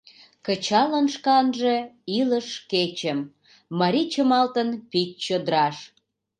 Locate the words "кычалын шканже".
0.45-1.75